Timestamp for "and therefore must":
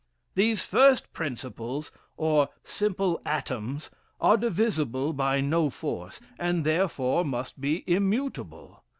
6.39-7.61